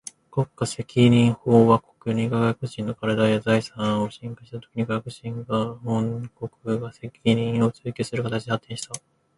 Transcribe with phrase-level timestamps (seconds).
[0.31, 8.99] 国家責任法は、国が外国人の身体や財産を侵害したときに、外国人の本国が責任を追求する形で発展した。